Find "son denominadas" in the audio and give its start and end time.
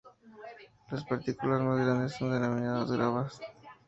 2.13-2.91